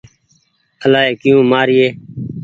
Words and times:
الآئي 0.85 1.11
ڪيو 1.21 1.37
مآر 1.51 1.67
يي۔ 1.77 1.87